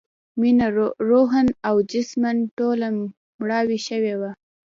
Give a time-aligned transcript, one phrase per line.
[0.41, 0.65] مينه
[1.09, 2.87] روحاً او جسماً ټوله
[3.39, 4.31] مړاوې شوې وه